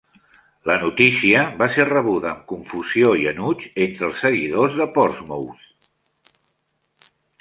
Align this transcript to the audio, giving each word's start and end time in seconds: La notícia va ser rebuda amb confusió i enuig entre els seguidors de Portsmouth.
La 0.69 0.75
notícia 0.83 1.41
va 1.59 1.67
ser 1.75 1.83
rebuda 1.89 2.31
amb 2.31 2.41
confusió 2.53 3.11
i 3.25 3.27
enuig 3.33 3.67
entre 3.87 4.07
els 4.09 4.19
seguidors 4.25 4.81
de 4.81 4.89
Portsmouth. 4.97 5.89